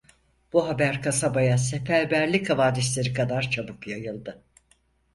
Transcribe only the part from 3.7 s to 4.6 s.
yayıldı.